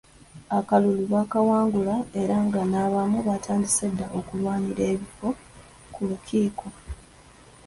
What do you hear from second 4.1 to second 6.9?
okulwanira ebifo ku lukiiko.